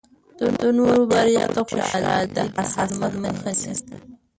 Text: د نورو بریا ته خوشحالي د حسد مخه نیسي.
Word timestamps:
د 0.39 0.63
نورو 0.77 1.01
بریا 1.11 1.45
ته 1.53 1.59
خوشحالي 1.67 2.17
د 2.35 2.37
حسد 2.53 2.89
مخه 3.01 3.19
نیسي. 3.43 3.95